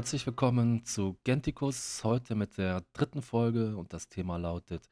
[0.00, 4.88] Herzlich willkommen zu Genticus, heute mit der dritten Folge und das Thema lautet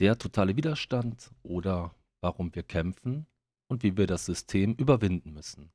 [0.00, 3.26] der totale Widerstand oder warum wir kämpfen
[3.68, 5.72] und wie wir das System überwinden müssen.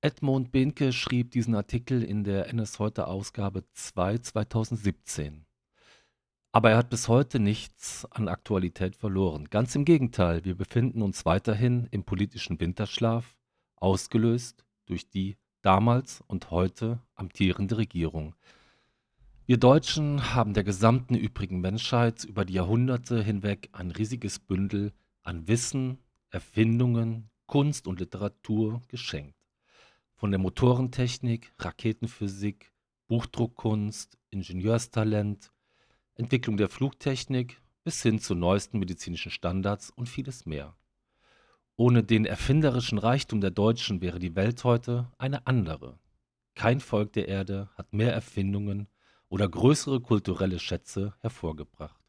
[0.00, 5.44] Edmund Behnke schrieb diesen Artikel in der NS Heute Ausgabe 2 2017.
[6.50, 9.50] Aber er hat bis heute nichts an Aktualität verloren.
[9.50, 13.36] Ganz im Gegenteil, wir befinden uns weiterhin im politischen Winterschlaf,
[13.76, 18.34] ausgelöst durch die damals und heute amtierende Regierung.
[19.46, 25.48] Wir Deutschen haben der gesamten übrigen Menschheit über die Jahrhunderte hinweg ein riesiges Bündel an
[25.48, 25.98] Wissen,
[26.30, 29.34] Erfindungen, Kunst und Literatur geschenkt.
[30.16, 32.72] Von der Motorentechnik, Raketenphysik,
[33.06, 35.50] Buchdruckkunst, Ingenieurstalent,
[36.14, 40.76] Entwicklung der Flugtechnik bis hin zu neuesten medizinischen Standards und vieles mehr.
[41.76, 45.98] Ohne den erfinderischen Reichtum der Deutschen wäre die Welt heute eine andere.
[46.58, 48.88] Kein Volk der Erde hat mehr Erfindungen
[49.28, 52.02] oder größere kulturelle Schätze hervorgebracht.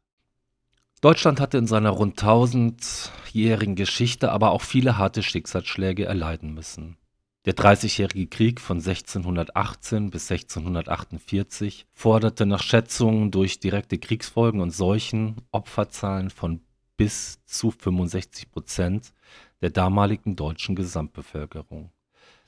[1.00, 6.96] Deutschland hatte in seiner rund tausendjährigen Geschichte aber auch viele harte Schicksalsschläge erleiden müssen.
[7.44, 15.36] Der Dreißigjährige Krieg von 1618 bis 1648 forderte nach Schätzungen durch direkte Kriegsfolgen und Seuchen
[15.52, 16.60] Opferzahlen von
[16.96, 19.14] bis zu 65 Prozent
[19.60, 21.92] der damaligen deutschen Gesamtbevölkerung.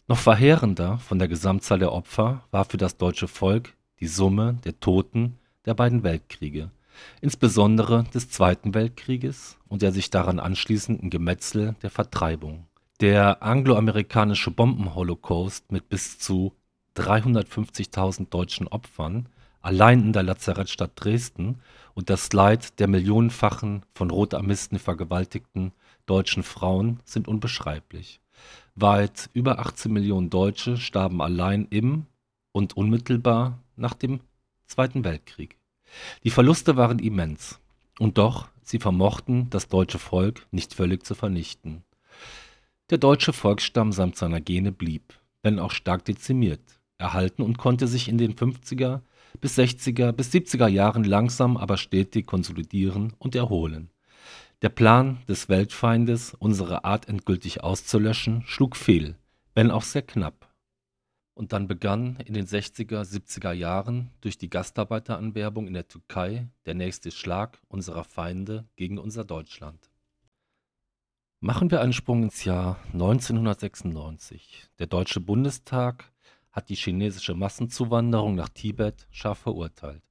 [0.08, 4.80] Noch verheerender von der Gesamtzahl der Opfer war für das deutsche Volk die Summe der
[4.80, 6.70] Toten der beiden Weltkriege,
[7.20, 12.66] insbesondere des Zweiten Weltkrieges und der sich daran anschließenden Gemetzel der Vertreibung.
[13.00, 16.52] Der angloamerikanische Bombenholocaust mit bis zu
[16.96, 19.28] 350.000 deutschen Opfern
[19.60, 21.60] allein in der Lazarettstadt Dresden
[21.94, 25.72] und das Leid der millionenfachen von Rotarmisten vergewaltigten
[26.06, 28.21] deutschen Frauen sind unbeschreiblich.
[28.74, 32.06] Weit über 18 Millionen Deutsche starben allein im
[32.52, 34.20] und unmittelbar nach dem
[34.66, 35.58] Zweiten Weltkrieg.
[36.24, 37.60] Die Verluste waren immens.
[37.98, 41.84] Und doch, sie vermochten das deutsche Volk nicht völlig zu vernichten.
[42.90, 46.60] Der deutsche Volksstamm samt seiner Gene blieb, wenn auch stark dezimiert,
[46.98, 49.00] erhalten und konnte sich in den 50er
[49.40, 53.90] bis 60er bis 70er Jahren langsam aber stetig konsolidieren und erholen.
[54.62, 59.18] Der Plan des Weltfeindes, unsere Art endgültig auszulöschen, schlug fehl,
[59.54, 60.54] wenn auch sehr knapp.
[61.34, 66.74] Und dann begann in den 60er, 70er Jahren durch die Gastarbeiteranwerbung in der Türkei der
[66.74, 69.90] nächste Schlag unserer Feinde gegen unser Deutschland.
[71.40, 74.68] Machen wir einen Sprung ins Jahr 1996.
[74.78, 76.12] Der Deutsche Bundestag
[76.52, 80.04] hat die chinesische Massenzuwanderung nach Tibet scharf verurteilt,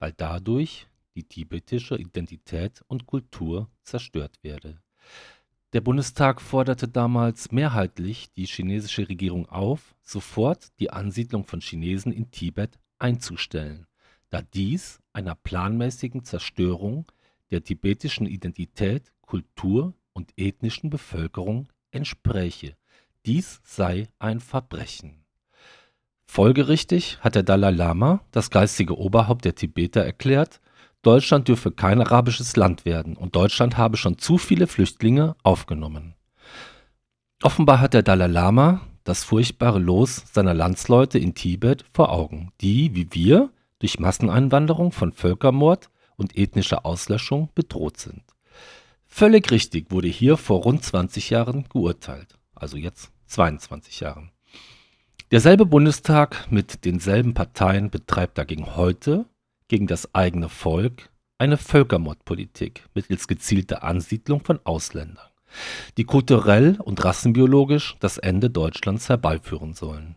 [0.00, 4.80] weil dadurch die tibetische Identität und Kultur zerstört werde.
[5.72, 12.30] Der Bundestag forderte damals mehrheitlich die chinesische Regierung auf, sofort die Ansiedlung von Chinesen in
[12.30, 13.86] Tibet einzustellen,
[14.30, 17.06] da dies einer planmäßigen Zerstörung
[17.50, 22.76] der tibetischen Identität, Kultur und ethnischen Bevölkerung entspräche.
[23.26, 25.22] Dies sei ein Verbrechen.
[26.24, 30.61] Folgerichtig hat der Dalai Lama, das geistige Oberhaupt der Tibeter, erklärt,
[31.02, 36.14] Deutschland dürfe kein arabisches Land werden und Deutschland habe schon zu viele Flüchtlinge aufgenommen.
[37.42, 42.94] Offenbar hat der Dalai Lama das furchtbare Los seiner Landsleute in Tibet vor Augen, die,
[42.94, 48.22] wie wir, durch Masseneinwanderung von Völkermord und ethnischer Auslöschung bedroht sind.
[49.06, 54.30] Völlig richtig wurde hier vor rund 20 Jahren geurteilt, also jetzt 22 Jahren.
[55.32, 59.26] Derselbe Bundestag mit denselben Parteien betreibt dagegen heute
[59.72, 65.30] gegen das eigene Volk eine Völkermordpolitik mittels gezielter Ansiedlung von Ausländern,
[65.96, 70.14] die kulturell und rassenbiologisch das Ende Deutschlands herbeiführen sollen.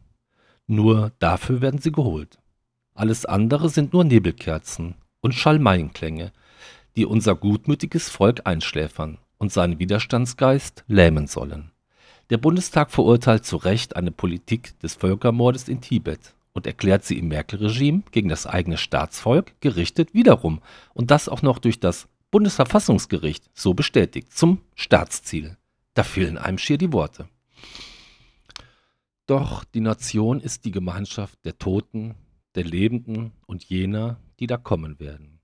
[0.68, 2.38] Nur dafür werden sie geholt.
[2.96, 6.34] Alles andere sind nur Nebelkerzen und Schalmeienklänge,
[6.98, 11.72] die unser gutmütiges Volk einschläfern und seinen Widerstandsgeist lähmen sollen.
[12.30, 17.28] Der Bundestag verurteilt zu Recht eine Politik des Völkermordes in Tibet und erklärt sie im
[17.28, 20.62] Merkel-Regime gegen das eigene Staatsvolk gerichtet wiederum
[20.94, 25.58] und das auch noch durch das Bundesverfassungsgericht so bestätigt zum Staatsziel.
[25.94, 27.28] Da fehlen einem schier die Worte.
[29.28, 32.16] Doch die Nation ist die Gemeinschaft der Toten,
[32.56, 35.42] der Lebenden und jener, die da kommen werden.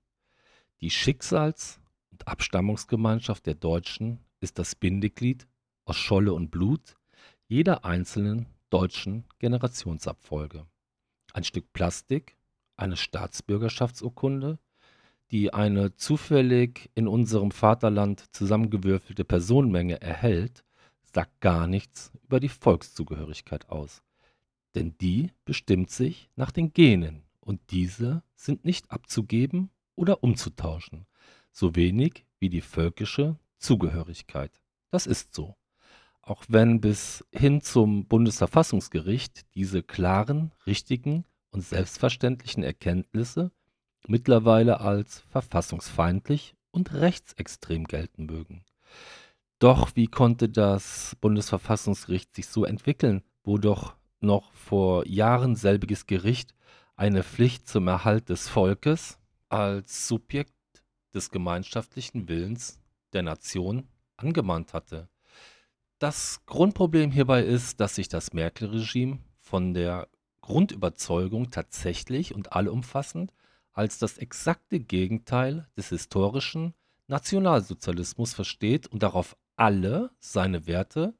[0.80, 1.78] Die Schicksals-
[2.10, 5.46] und Abstammungsgemeinschaft der Deutschen ist das Bindeglied
[5.84, 6.96] aus Scholle und Blut
[7.48, 10.66] jeder einzelnen deutschen Generationsabfolge
[11.34, 12.36] ein Stück Plastik,
[12.76, 14.58] eine Staatsbürgerschaftsurkunde,
[15.30, 20.64] die eine zufällig in unserem Vaterland zusammengewürfelte Personenmenge erhält,
[21.02, 24.02] sagt gar nichts über die Volkszugehörigkeit aus.
[24.74, 31.06] Denn die bestimmt sich nach den Genen und diese sind nicht abzugeben oder umzutauschen,
[31.50, 34.60] so wenig wie die völkische Zugehörigkeit.
[34.90, 35.56] Das ist so.
[36.22, 43.50] Auch wenn bis hin zum Bundesverfassungsgericht diese klaren, richtigen und selbstverständlichen Erkenntnisse
[44.06, 48.64] mittlerweile als verfassungsfeindlich und rechtsextrem gelten mögen.
[49.58, 56.54] Doch wie konnte das Bundesverfassungsgericht sich so entwickeln, wo doch noch vor Jahren selbiges Gericht
[56.96, 60.54] eine Pflicht zum Erhalt des Volkes als Subjekt
[61.14, 62.80] des gemeinschaftlichen Willens
[63.12, 65.08] der Nation angemahnt hatte.
[66.02, 70.08] Das Grundproblem hierbei ist, dass sich das Merkel-Regime von der
[70.40, 73.32] Grundüberzeugung tatsächlich und allumfassend
[73.72, 76.74] als das exakte Gegenteil des historischen
[77.06, 81.14] Nationalsozialismus versteht und darauf alle seine Werte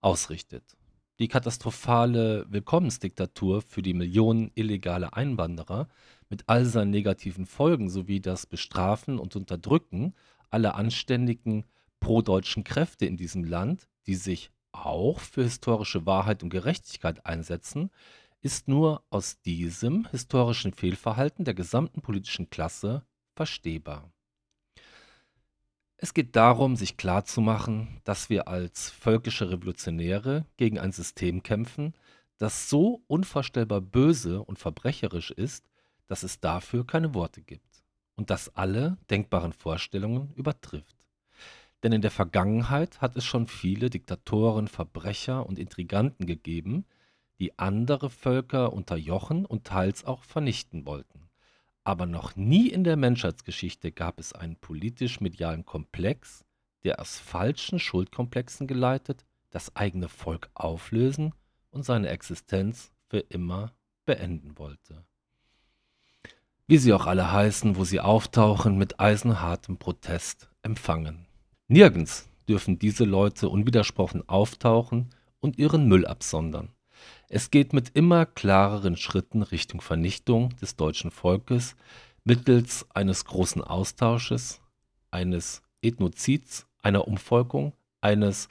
[0.00, 0.76] ausrichtet.
[1.18, 5.88] Die katastrophale Willkommensdiktatur für die Millionen illegale Einwanderer
[6.28, 10.14] mit all seinen negativen Folgen sowie das Bestrafen und Unterdrücken
[10.50, 11.64] aller anständigen
[12.02, 17.90] prodeutschen Kräfte in diesem Land, die sich auch für historische Wahrheit und Gerechtigkeit einsetzen,
[18.40, 23.06] ist nur aus diesem historischen Fehlverhalten der gesamten politischen Klasse
[23.36, 24.12] verstehbar.
[25.96, 31.94] Es geht darum, sich klarzumachen, dass wir als völkische Revolutionäre gegen ein System kämpfen,
[32.36, 35.70] das so unvorstellbar böse und verbrecherisch ist,
[36.08, 37.84] dass es dafür keine Worte gibt
[38.16, 41.01] und das alle denkbaren Vorstellungen übertrifft.
[41.82, 46.84] Denn in der Vergangenheit hat es schon viele Diktatoren, Verbrecher und Intriganten gegeben,
[47.38, 51.28] die andere Völker unterjochen und teils auch vernichten wollten.
[51.84, 56.44] Aber noch nie in der Menschheitsgeschichte gab es einen politisch-medialen Komplex,
[56.84, 61.34] der aus falschen Schuldkomplexen geleitet das eigene Volk auflösen
[61.70, 63.72] und seine Existenz für immer
[64.04, 65.04] beenden wollte.
[66.66, 71.26] Wie sie auch alle heißen, wo sie auftauchen, mit eisenhartem Protest empfangen.
[71.68, 75.10] Nirgends dürfen diese Leute unwidersprochen auftauchen
[75.40, 76.70] und ihren Müll absondern.
[77.28, 81.74] Es geht mit immer klareren Schritten Richtung Vernichtung des deutschen Volkes
[82.24, 84.60] mittels eines großen Austausches,
[85.10, 87.72] eines Ethnozids, einer Umvolkung,
[88.02, 88.48] eines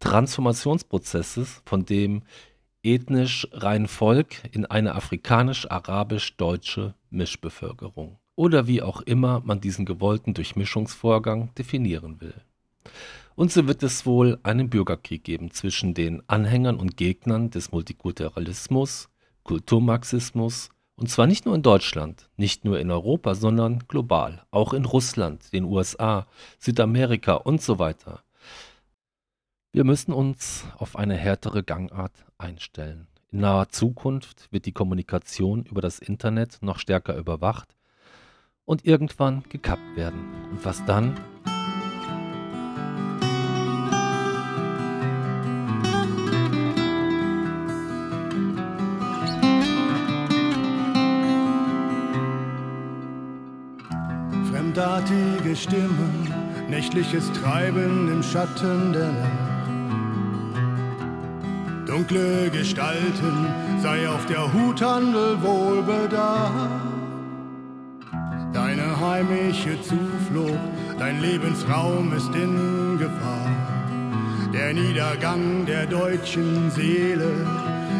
[0.00, 2.22] Transformationsprozesses von dem
[2.82, 11.54] ethnisch reinen Volk in eine afrikanisch-arabisch-deutsche Mischbevölkerung oder wie auch immer man diesen gewollten Durchmischungsvorgang
[11.54, 12.34] definieren will.
[13.36, 19.08] Und so wird es wohl einen Bürgerkrieg geben zwischen den Anhängern und Gegnern des Multikulturalismus,
[19.42, 24.84] Kulturmarxismus, und zwar nicht nur in Deutschland, nicht nur in Europa, sondern global, auch in
[24.84, 26.26] Russland, den USA,
[26.58, 28.22] Südamerika und so weiter.
[29.72, 33.08] Wir müssen uns auf eine härtere Gangart einstellen.
[33.32, 37.74] In naher Zukunft wird die Kommunikation über das Internet noch stärker überwacht
[38.64, 40.20] und irgendwann gekappt werden.
[40.52, 41.16] Und was dann?
[55.44, 56.32] Fremdartige Stimmen,
[56.68, 59.68] nächtliches Treiben im Schatten der Nacht.
[61.86, 63.46] Dunkle Gestalten,
[63.82, 66.80] sei auf der Hut, handel wohlbedacht.
[68.52, 70.58] Deine heimische Zuflucht,
[70.98, 73.50] dein Lebensraum ist in Gefahr.
[74.52, 77.32] Der Niedergang der deutschen Seele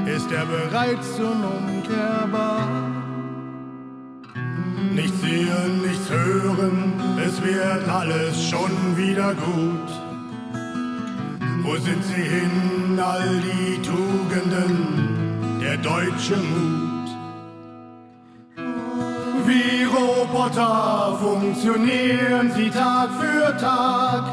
[0.06, 3.03] ist er bereits unumkehrbar.
[4.94, 9.90] Nichts sehen, nichts hören, es wird alles schon wieder gut.
[11.64, 17.08] Wo sind sie hin, all die Tugenden, der deutsche Mut?
[19.46, 24.24] Wie Roboter funktionieren sie Tag für Tag.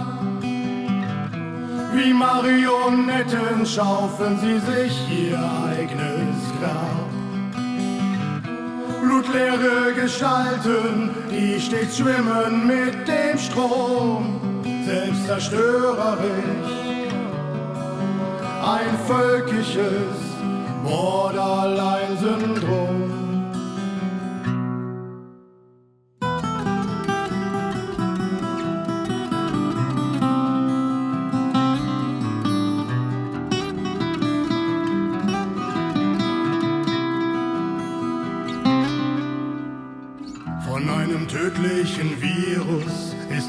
[1.93, 7.00] Wie Marionetten schaufeln sie sich ihr eigenes Grab
[9.11, 14.39] blutleere Gestalten, die stets schwimmen mit dem Strom,
[14.85, 16.71] selbstzerstörerisch.
[18.63, 20.15] Ein völkisches
[20.83, 23.00] Borderline-Syndrom.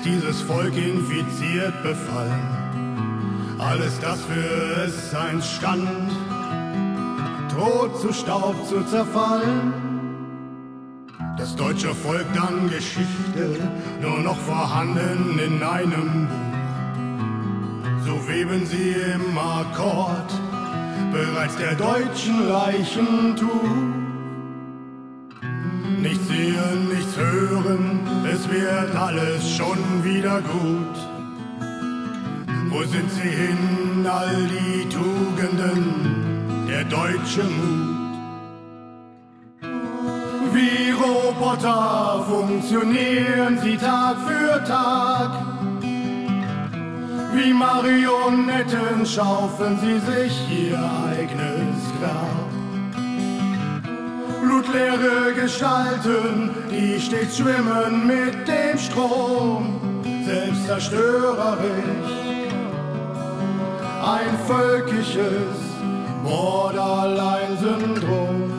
[0.04, 2.46] Dieses Volk infiziert befallen.
[3.58, 6.10] Alles, das für es einst stand,
[7.50, 9.92] droht zu Staub zu zerfallen.
[11.42, 13.58] das deutsche Volk dann Geschichte,
[14.00, 16.52] nur noch vorhanden in einem Buch.
[18.04, 20.32] So weben sie im Akkord
[21.12, 23.91] bereits der deutschen Leichentuch.
[29.02, 30.96] Alles schon wieder gut.
[32.70, 38.12] Wo sind sie hin, all die Tugenden, der deutsche Mut?
[40.54, 45.30] Wie Roboter funktionieren sie Tag für Tag.
[47.34, 50.78] Wie Marionetten schaufeln sie sich ihr
[51.08, 52.41] eigenes Grab.
[54.52, 59.80] Blutleere Gestalten, die stets schwimmen mit dem Strom,
[60.26, 62.12] selbstzerstörerisch.
[64.04, 65.56] Ein völkisches
[66.22, 68.52] Borderline-Syndrom.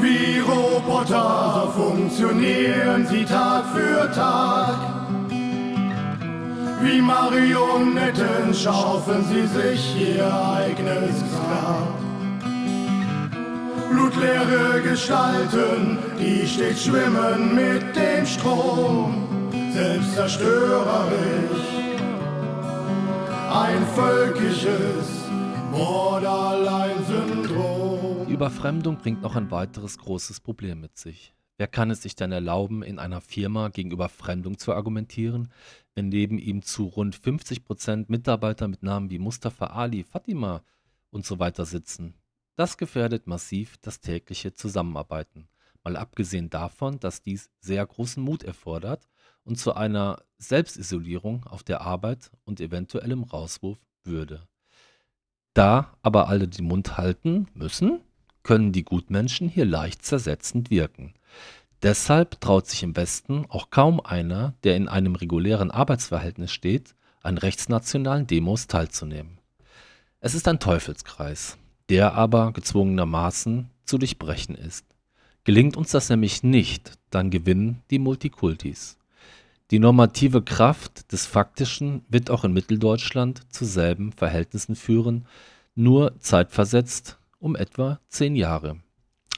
[0.00, 4.99] Wie Roboter funktionieren sie Tag für Tag.
[6.82, 11.98] Wie Marionetten schaufeln sie sich ihr eigenes Grab.
[13.90, 19.28] Blutleere Gestalten, die stets schwimmen mit dem Strom,
[19.72, 21.68] selbstzerstörerisch.
[23.52, 25.28] Ein völkisches
[25.72, 28.26] Borderline-Syndrom.
[28.26, 31.34] Die Überfremdung bringt noch ein weiteres großes Problem mit sich.
[31.60, 35.52] Wer kann es sich denn erlauben, in einer Firma gegen Überfremdung zu argumentieren,
[35.94, 40.62] wenn neben ihm zu rund 50 Prozent Mitarbeiter mit Namen wie Mustafa Ali, Fatima
[41.10, 42.14] und so weiter sitzen?
[42.56, 45.48] Das gefährdet massiv das tägliche Zusammenarbeiten.
[45.84, 49.06] Mal abgesehen davon, dass dies sehr großen Mut erfordert
[49.44, 54.48] und zu einer Selbstisolierung auf der Arbeit und eventuellem Rauswurf würde.
[55.52, 58.00] Da aber alle den Mund halten müssen,
[58.42, 61.14] können die Gutmenschen hier leicht zersetzend wirken.
[61.82, 67.38] Deshalb traut sich im Westen auch kaum einer, der in einem regulären Arbeitsverhältnis steht, an
[67.38, 69.38] rechtsnationalen Demos teilzunehmen.
[70.20, 71.56] Es ist ein Teufelskreis,
[71.88, 74.84] der aber gezwungenermaßen zu durchbrechen ist.
[75.44, 78.98] Gelingt uns das nämlich nicht, dann gewinnen die Multikultis.
[79.70, 85.26] Die normative Kraft des Faktischen wird auch in Mitteldeutschland zu selben Verhältnissen führen,
[85.74, 88.78] nur zeitversetzt um etwa zehn Jahre.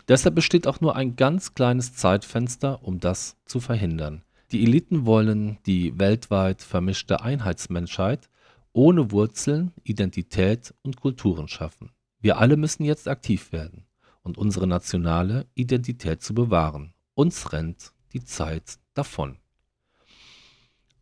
[0.08, 4.22] Deshalb besteht auch nur ein ganz kleines Zeitfenster, um das zu verhindern.
[4.50, 8.28] Die Eliten wollen die weltweit vermischte Einheitsmenschheit
[8.74, 11.90] ohne Wurzeln, Identität und Kulturen schaffen.
[12.20, 13.86] Wir alle müssen jetzt aktiv werden
[14.22, 16.94] und unsere nationale Identität zu bewahren.
[17.14, 19.38] Uns rennt die Zeit davon.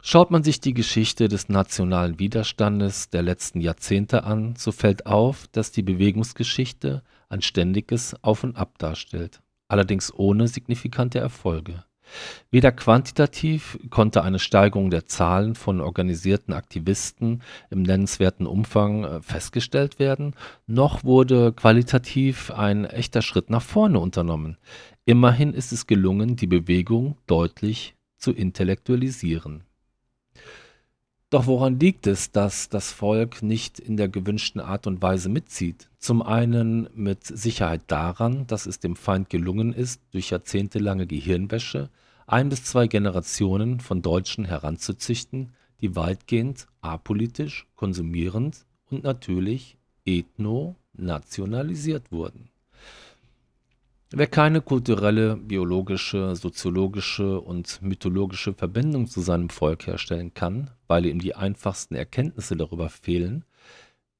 [0.03, 5.47] Schaut man sich die Geschichte des nationalen Widerstandes der letzten Jahrzehnte an, so fällt auf,
[5.53, 11.85] dass die Bewegungsgeschichte ein ständiges Auf und Ab darstellt, allerdings ohne signifikante Erfolge.
[12.51, 19.99] Weder quantitativ konnte eine Steigerung der Zahlen von organisierten Aktivisten im nennenswerten Umfang äh, festgestellt
[19.99, 20.35] werden,
[20.67, 24.57] noch wurde qualitativ ein echter Schritt nach vorne unternommen.
[25.05, 29.65] Immerhin ist es gelungen, die Bewegung deutlich zu intellektualisieren.
[31.31, 35.89] Doch woran liegt es, dass das Volk nicht in der gewünschten Art und Weise mitzieht?
[35.99, 41.89] Zum einen mit Sicherheit daran, dass es dem Feind gelungen ist, durch jahrzehntelange Gehirnwäsche
[42.27, 52.50] ein bis zwei Generationen von Deutschen heranzuzüchten, die weitgehend apolitisch, konsumierend und natürlich ethno-nationalisiert wurden.
[54.13, 61.21] Wer keine kulturelle, biologische, soziologische und mythologische Verbindung zu seinem Volk herstellen kann, weil ihm
[61.21, 63.45] die einfachsten Erkenntnisse darüber fehlen,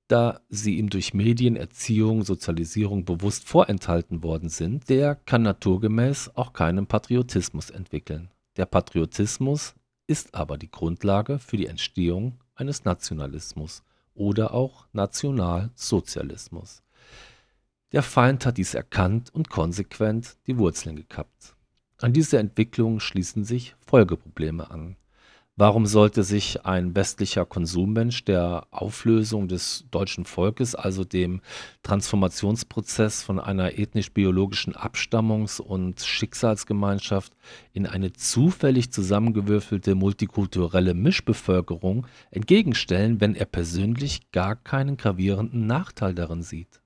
[0.07, 6.53] da sie ihm durch Medien, Erziehung, Sozialisierung bewusst vorenthalten worden sind, der kann naturgemäß auch
[6.53, 8.31] keinen Patriotismus entwickeln.
[8.57, 9.75] Der Patriotismus
[10.07, 13.83] ist aber die Grundlage für die Entstehung eines Nationalismus
[14.15, 16.85] oder auch Nationalsozialismus.
[17.93, 21.57] Der Feind hat dies erkannt und konsequent die Wurzeln gekappt.
[21.99, 24.97] An diese Entwicklung schließen sich Folgeprobleme an.
[25.57, 31.41] Warum sollte sich ein westlicher Konsummensch der Auflösung des deutschen Volkes, also dem
[31.83, 37.33] Transformationsprozess von einer ethnisch-biologischen Abstammungs- und Schicksalsgemeinschaft
[37.73, 46.43] in eine zufällig zusammengewürfelte multikulturelle Mischbevölkerung entgegenstellen, wenn er persönlich gar keinen gravierenden Nachteil darin
[46.43, 46.81] sieht?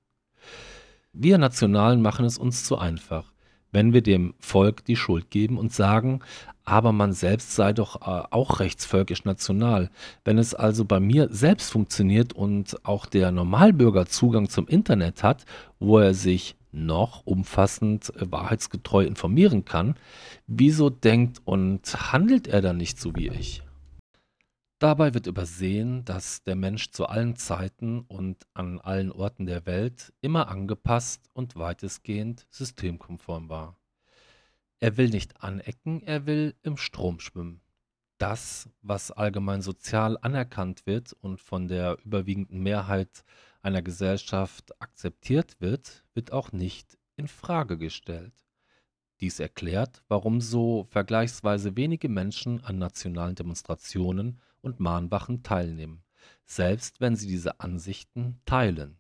[1.17, 3.33] Wir Nationalen machen es uns zu einfach,
[3.71, 6.21] wenn wir dem Volk die Schuld geben und sagen,
[6.65, 9.91] aber man selbst sei doch äh, auch rechtsvölkisch national.
[10.25, 15.45] Wenn es also bei mir selbst funktioniert und auch der Normalbürger Zugang zum Internet hat,
[15.79, 19.95] wo er sich noch umfassend äh, wahrheitsgetreu informieren kann,
[20.49, 23.64] wieso denkt und handelt er dann nicht so wie ich?
[24.85, 30.13] Dabei wird übersehen, dass der Mensch zu allen Zeiten und an allen Orten der Welt
[30.21, 33.79] immer angepasst und weitestgehend systemkonform war.
[34.81, 37.63] Er will nicht anecken, er will im Strom schwimmen.
[38.19, 43.25] Das, was allgemein sozial anerkannt wird und von der überwiegenden Mehrheit
[43.63, 48.35] einer Gesellschaft akzeptiert wird, wird auch nicht in Frage gestellt.
[49.23, 56.03] Dies erklärt, warum so vergleichsweise wenige Menschen an nationalen Demonstrationen und Mahnwachen teilnehmen,
[56.45, 58.99] selbst wenn sie diese Ansichten teilen.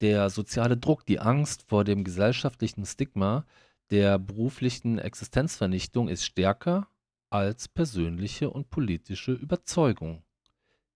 [0.00, 3.46] Der soziale Druck, die Angst vor dem gesellschaftlichen Stigma
[3.90, 6.88] der beruflichen Existenzvernichtung ist stärker
[7.30, 10.22] als persönliche und politische Überzeugung.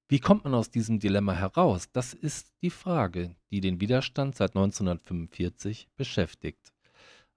[0.08, 1.90] Wie kommt man aus diesem Dilemma heraus?
[1.90, 6.72] Das ist die Frage, die den Widerstand seit 1945 beschäftigt.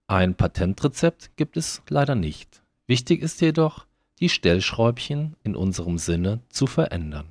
[0.08, 2.64] Ein Patentrezept gibt es leider nicht.
[2.86, 3.88] Wichtig ist jedoch,
[4.20, 7.28] die Stellschräubchen in unserem Sinne zu verändern.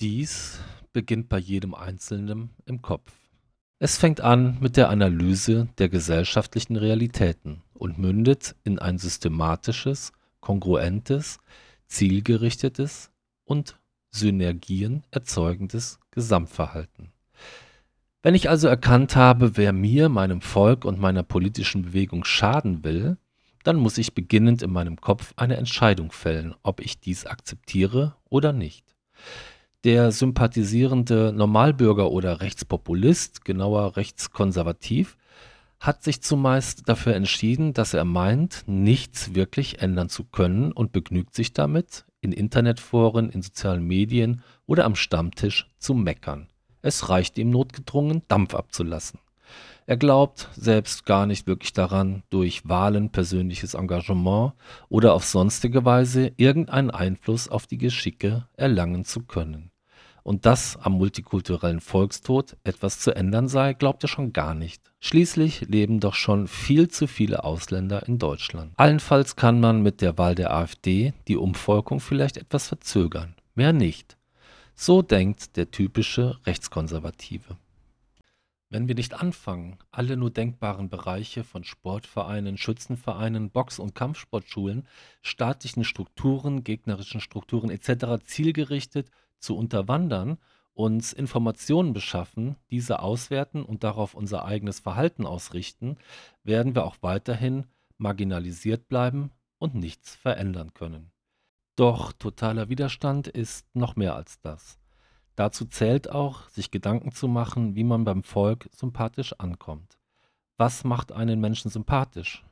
[0.00, 0.60] Dies
[0.92, 3.12] beginnt bei jedem Einzelnen im Kopf.
[3.78, 11.38] Es fängt an mit der Analyse der gesellschaftlichen Realitäten und mündet in ein systematisches, kongruentes,
[11.88, 13.10] zielgerichtetes
[13.44, 13.78] und
[14.10, 17.10] Synergien erzeugendes Gesamtverhalten.
[18.22, 23.18] Wenn ich also erkannt habe, wer mir, meinem Volk und meiner politischen Bewegung schaden will,
[23.64, 28.52] dann muss ich beginnend in meinem Kopf eine Entscheidung fällen, ob ich dies akzeptiere oder
[28.52, 28.84] nicht.
[29.82, 35.16] Der sympathisierende Normalbürger oder Rechtspopulist, genauer rechtskonservativ,
[35.80, 41.34] hat sich zumeist dafür entschieden, dass er meint, nichts wirklich ändern zu können und begnügt
[41.34, 46.48] sich damit, in Internetforen, in sozialen Medien oder am Stammtisch zu meckern.
[46.80, 49.20] Es reicht ihm notgedrungen, Dampf abzulassen.
[49.86, 54.54] Er glaubt selbst gar nicht wirklich daran, durch Wahlen, persönliches Engagement
[54.88, 59.70] oder auf sonstige Weise irgendeinen Einfluss auf die Geschicke erlangen zu können.
[60.22, 64.90] Und dass am multikulturellen Volkstod etwas zu ändern sei, glaubt er schon gar nicht.
[65.00, 68.72] Schließlich leben doch schon viel zu viele Ausländer in Deutschland.
[68.78, 73.34] Allenfalls kann man mit der Wahl der AfD die Umvolkung vielleicht etwas verzögern.
[73.54, 74.16] Mehr nicht.
[74.74, 77.58] So denkt der typische Rechtskonservative.
[78.74, 84.88] Wenn wir nicht anfangen, alle nur denkbaren Bereiche von Sportvereinen, Schützenvereinen, Box- und Kampfsportschulen,
[85.22, 88.24] staatlichen Strukturen, gegnerischen Strukturen etc.
[88.24, 90.38] zielgerichtet zu unterwandern,
[90.72, 95.96] uns Informationen beschaffen, diese auswerten und darauf unser eigenes Verhalten ausrichten,
[96.42, 101.12] werden wir auch weiterhin marginalisiert bleiben und nichts verändern können.
[101.76, 104.80] Doch totaler Widerstand ist noch mehr als das.
[105.36, 109.98] Dazu zählt auch, sich Gedanken zu machen, wie man beim Volk sympathisch ankommt.
[110.56, 112.44] Was macht einen Menschen sympathisch?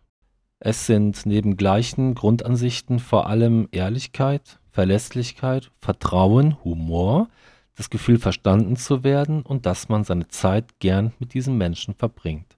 [0.59, 7.29] Es sind neben gleichen Grundansichten vor allem Ehrlichkeit, Verlässlichkeit, Vertrauen, Humor,
[7.75, 12.57] das Gefühl verstanden zu werden und dass man seine Zeit gern mit diesen Menschen verbringt.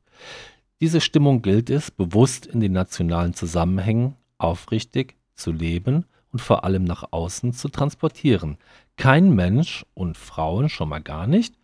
[0.81, 6.85] Diese Stimmung gilt es, bewusst in den nationalen Zusammenhängen aufrichtig zu leben und vor allem
[6.85, 8.59] nach außen zu transportieren.
[8.97, 11.55] Kein Mensch und Frauen schon mal gar nicht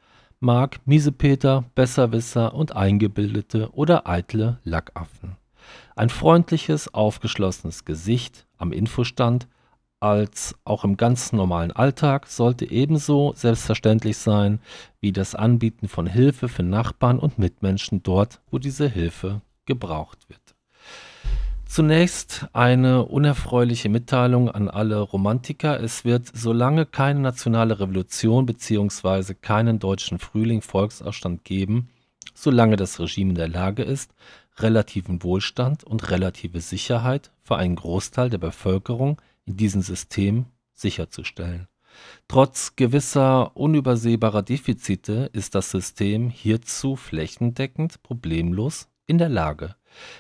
[0.41, 5.37] mag Miesepeter, Besserwisser und eingebildete oder eitle Lackaffen.
[5.95, 9.47] Ein freundliches, aufgeschlossenes Gesicht am Infostand
[10.01, 14.61] als auch im ganz normalen Alltag sollte ebenso selbstverständlich sein
[15.01, 20.40] wie das Anbieten von Hilfe für Nachbarn und Mitmenschen dort, wo diese Hilfe gebraucht wird.
[21.71, 25.81] Zunächst eine unerfreuliche Mitteilung an alle Romantiker.
[25.81, 29.35] Es wird, solange keine nationale Revolution bzw.
[29.35, 31.89] keinen deutschen Frühling Volksaufstand geben,
[32.35, 34.13] solange das Regime in der Lage ist,
[34.57, 41.69] relativen Wohlstand und relative Sicherheit für einen Großteil der Bevölkerung in diesem System sicherzustellen.
[42.27, 49.77] Trotz gewisser unübersehbarer Defizite ist das System hierzu flächendeckend problemlos in der Lage.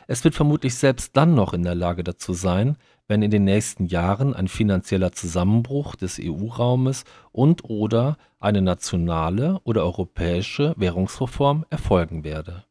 [0.07, 2.77] Es wird vermutlich selbst dann noch in der Lage dazu sein,
[3.09, 10.75] wenn in den nächsten Jahren ein finanzieller Zusammenbruch des EU-Raumes und/oder eine nationale oder europäische
[10.77, 12.65] Währungsreform erfolgen werde.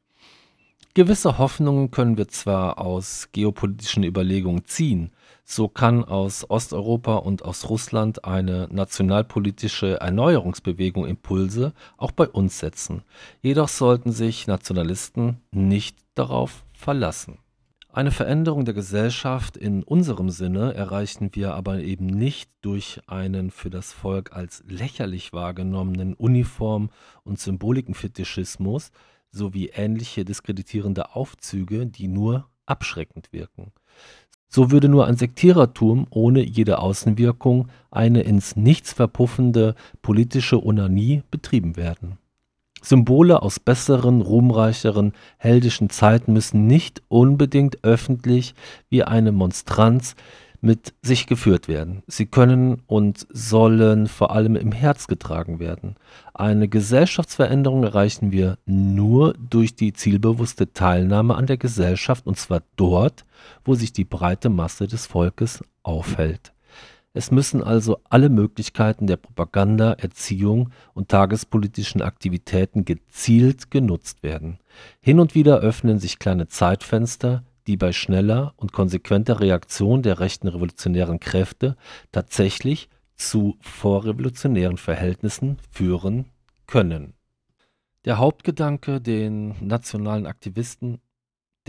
[0.96, 5.12] Gewisse Hoffnungen können wir zwar aus geopolitischen Überlegungen ziehen,
[5.46, 13.04] so kann aus Osteuropa und aus Russland eine nationalpolitische Erneuerungsbewegung Impulse auch bei uns setzen.
[13.42, 17.38] Jedoch sollten sich Nationalisten nicht darauf verlassen.
[17.92, 23.70] Eine Veränderung der Gesellschaft in unserem Sinne erreichen wir aber eben nicht durch einen für
[23.70, 26.90] das Volk als lächerlich wahrgenommenen Uniform-
[27.24, 28.92] und Symbolikenfetischismus,
[29.32, 33.72] sowie ähnliche diskreditierende Aufzüge, die nur abschreckend wirken.
[34.48, 41.76] So würde nur ein Sektierertum ohne jede Außenwirkung, eine ins Nichts verpuffende politische Onanie betrieben
[41.76, 42.18] werden.
[42.82, 48.56] Symbole aus besseren, ruhmreicheren, heldischen Zeiten müssen nicht unbedingt öffentlich
[48.90, 50.16] wie eine Monstranz
[50.62, 52.04] mit sich geführt werden.
[52.08, 55.96] Sie können und sollen vor allem im Herz getragen werden.
[56.34, 63.26] Eine Gesellschaftsveränderung erreichen wir nur durch die zielbewusste Teilnahme an der Gesellschaft, und zwar dort,
[63.64, 66.52] wo sich die breite Masse des Volkes aufhält.
[67.14, 74.60] Es müssen also alle Möglichkeiten der Propaganda, Erziehung und tagespolitischen Aktivitäten gezielt genutzt werden.
[75.02, 80.48] Hin und wieder öffnen sich kleine Zeitfenster, die bei schneller und konsequenter Reaktion der rechten
[80.48, 81.76] revolutionären Kräfte
[82.12, 86.26] tatsächlich zu vorrevolutionären Verhältnissen führen
[86.68, 87.14] können.
[88.06, 91.02] Der Hauptgedanke, den nationalen Aktivisten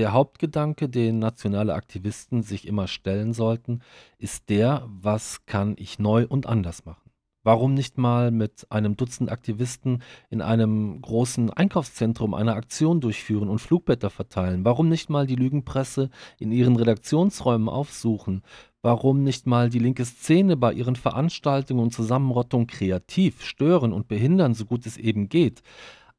[0.00, 3.82] der Hauptgedanke, den nationale Aktivisten sich immer stellen sollten,
[4.18, 7.10] ist der: Was kann ich neu und anders machen?
[7.42, 13.60] Warum nicht mal mit einem Dutzend Aktivisten in einem großen Einkaufszentrum eine Aktion durchführen und
[13.60, 14.64] Flugblätter verteilen?
[14.64, 18.42] Warum nicht mal die Lügenpresse in ihren Redaktionsräumen aufsuchen?
[18.82, 24.54] Warum nicht mal die linke Szene bei ihren Veranstaltungen und Zusammenrottungen kreativ stören und behindern,
[24.54, 25.62] so gut es eben geht?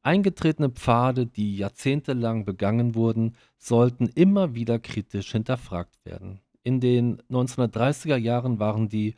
[0.04, 6.40] Eingetretene Pfade, die jahrzehntelang begangen wurden, sollten immer wieder kritisch hinterfragt werden.
[6.64, 9.14] In den 1930er Jahren waren die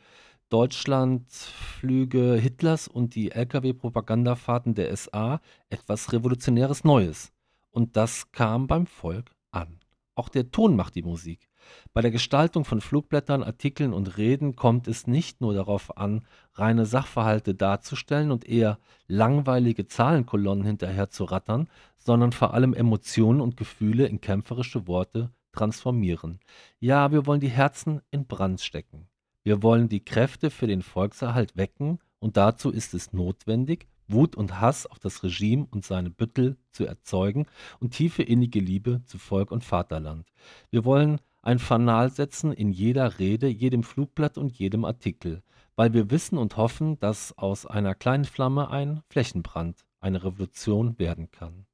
[0.49, 7.31] Deutschlandflüge Hitlers und die Lkw-Propagandafahrten der SA etwas Revolutionäres Neues.
[7.71, 9.79] Und das kam beim Volk an.
[10.13, 11.49] Auch der Ton macht die Musik.
[11.93, 16.85] Bei der Gestaltung von Flugblättern, Artikeln und Reden kommt es nicht nur darauf an, reine
[16.85, 24.05] Sachverhalte darzustellen und eher langweilige Zahlenkolonnen hinterher zu rattern, sondern vor allem Emotionen und Gefühle
[24.07, 26.39] in kämpferische Worte transformieren.
[26.79, 29.07] Ja, wir wollen die Herzen in Brand stecken.
[29.43, 34.59] Wir wollen die Kräfte für den Volkserhalt wecken und dazu ist es notwendig, Wut und
[34.59, 37.45] Hass auf das Regime und seine Büttel zu erzeugen
[37.79, 40.27] und tiefe innige Liebe zu Volk und Vaterland.
[40.69, 45.43] Wir wollen ein Fanal setzen in jeder Rede, jedem Flugblatt und jedem Artikel,
[45.75, 51.29] weil wir wissen und hoffen, dass aus einer kleinen Flamme ein Flächenbrand, eine Revolution werden
[51.29, 51.67] kann.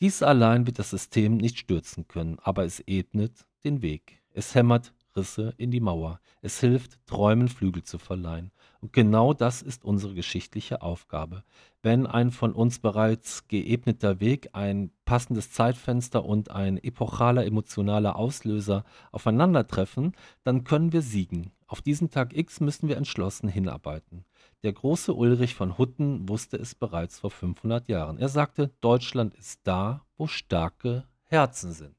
[0.00, 4.22] Dies allein wird das System nicht stürzen können, aber es ebnet den Weg.
[4.30, 6.20] Es hämmert Risse in die Mauer.
[6.42, 8.50] Es hilft, Träumen Flügel zu verleihen.
[8.80, 11.44] Und genau das ist unsere geschichtliche Aufgabe.
[11.84, 18.84] Wenn ein von uns bereits geebneter Weg, ein passendes Zeitfenster und ein epochaler emotionaler Auslöser
[19.10, 20.12] aufeinandertreffen,
[20.44, 21.50] dann können wir siegen.
[21.66, 24.24] Auf diesen Tag X müssen wir entschlossen hinarbeiten.
[24.62, 28.18] Der große Ulrich von Hutten wusste es bereits vor 500 Jahren.
[28.18, 31.96] Er sagte, Deutschland ist da, wo starke Herzen sind.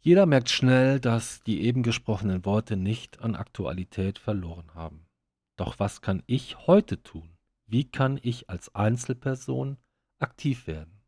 [0.00, 5.06] Jeder merkt schnell, dass die eben gesprochenen Worte nicht an Aktualität verloren haben.
[5.56, 7.30] Doch was kann ich heute tun?
[7.72, 9.78] Wie kann ich als Einzelperson
[10.18, 11.00] aktiv werden?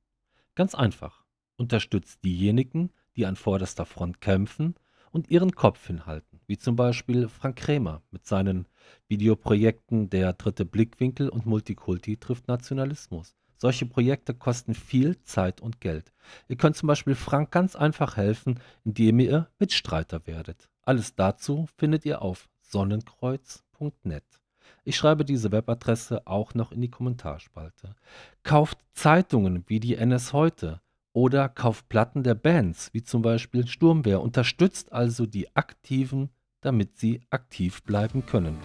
[0.55, 1.23] Ganz einfach.
[1.59, 4.75] Unterstützt diejenigen, die an vorderster Front kämpfen
[5.11, 8.67] und ihren Kopf hinhalten, wie zum Beispiel Frank Krämer mit seinen
[9.09, 13.37] Videoprojekten Der dritte Blickwinkel und Multikulti trifft Nationalismus.
[13.59, 16.15] Solche Projekte kosten viel Zeit und Geld.
[16.49, 20.71] Ihr könnt zum Beispiel Frank ganz einfach helfen, indem ihr Mitstreiter werdet.
[20.81, 24.44] Alles dazu findet ihr auf sonnenkreuz.net.
[24.85, 27.95] Ich schreibe diese Webadresse auch noch in die Kommentarspalte.
[28.43, 30.83] Kauft Zeitungen wie die NS heute
[31.15, 34.21] oder kauft Platten der Bands wie zum Beispiel Sturmwehr.
[34.21, 36.29] Unterstützt also die Aktiven,
[36.61, 38.59] damit sie aktiv bleiben können.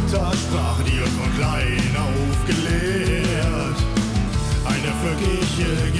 [0.00, 0.30] Mutter
[0.84, 3.78] die uns von klein auf gelehrt.
[4.64, 5.97] Eine Völkische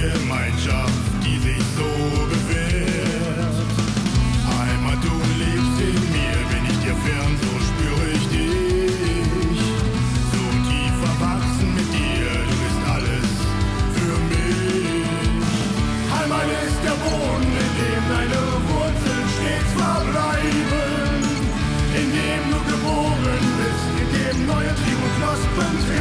[25.61, 25.98] happens.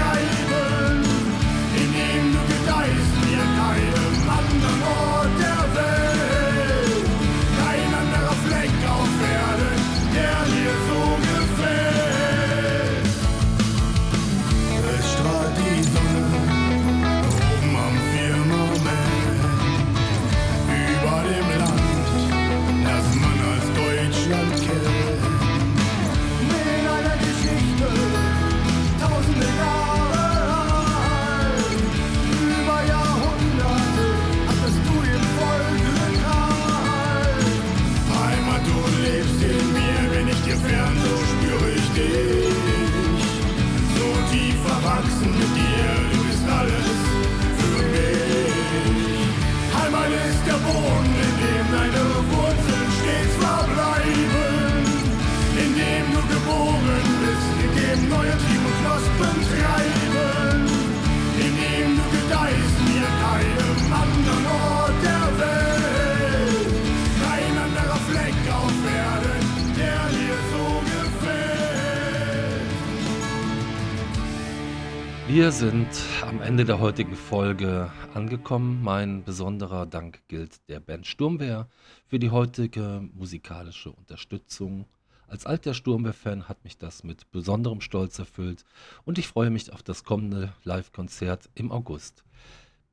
[75.28, 75.90] Wir sind
[76.22, 78.82] am Ende der heutigen Folge angekommen.
[78.82, 81.68] Mein besonderer Dank gilt der Band Sturmwehr
[82.08, 84.86] für die heutige musikalische Unterstützung.
[85.28, 88.64] Als alter Sturmwehr-Fan hat mich das mit besonderem Stolz erfüllt
[89.04, 92.24] und ich freue mich auf das kommende Live-Konzert im August.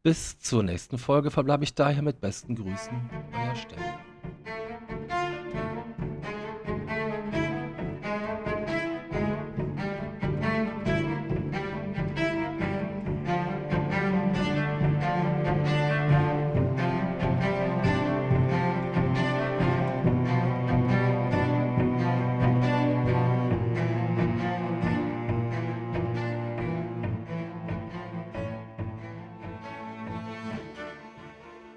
[0.02, 4.63] Bis zur nächsten Folge verbleibe ich daher mit besten Grüßen, euer Stefan.